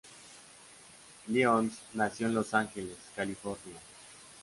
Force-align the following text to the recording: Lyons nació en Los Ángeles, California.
Lyons 1.27 1.77
nació 1.93 2.25
en 2.25 2.33
Los 2.33 2.55
Ángeles, 2.55 2.97
California. 3.15 3.77